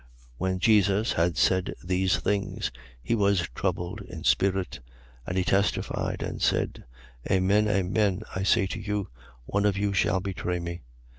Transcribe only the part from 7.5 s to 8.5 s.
amen, I